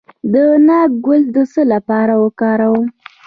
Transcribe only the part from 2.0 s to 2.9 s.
وکاروم؟